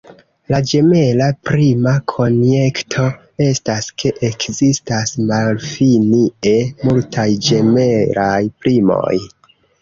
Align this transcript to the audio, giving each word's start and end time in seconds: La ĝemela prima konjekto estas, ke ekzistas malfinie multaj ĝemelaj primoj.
La 0.51 0.59
ĝemela 0.69 1.25
prima 1.49 1.91
konjekto 2.11 3.05
estas, 3.47 3.89
ke 4.05 4.13
ekzistas 4.29 5.13
malfinie 5.33 6.57
multaj 6.89 7.27
ĝemelaj 7.51 8.41
primoj. 8.65 9.15